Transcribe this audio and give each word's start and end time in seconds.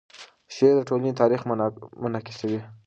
شعر 0.55 0.73
د 0.77 0.81
ټولنې 0.89 1.11
تاریخ 1.21 1.41
منعکسوي. 2.03 2.61